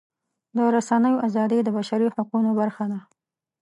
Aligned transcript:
د 0.55 0.57
رسنیو 0.75 1.23
ازادي 1.27 1.59
د 1.63 1.69
بشري 1.77 2.07
حقونو 2.15 2.49
برخه 2.59 2.85
ده. 2.91 2.99